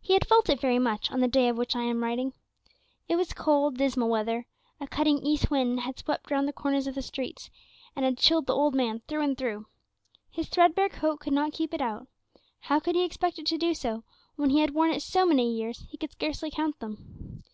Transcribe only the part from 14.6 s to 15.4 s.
worn it so